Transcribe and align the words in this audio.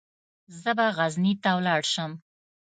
زه 0.61 0.71
به 0.77 0.85
غزني 0.97 1.33
ته 1.43 1.49
ولاړ 1.57 1.81
شم. 1.93 2.11